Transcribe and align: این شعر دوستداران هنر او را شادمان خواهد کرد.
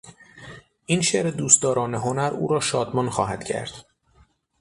این 0.85 1.01
شعر 1.01 1.31
دوستداران 1.31 1.95
هنر 1.95 2.31
او 2.37 2.47
را 2.47 2.59
شادمان 2.59 3.09
خواهد 3.09 3.43
کرد. 3.43 3.85